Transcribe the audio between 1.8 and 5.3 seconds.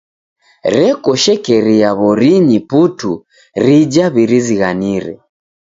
w'orinyi putu rija w'irizighanire.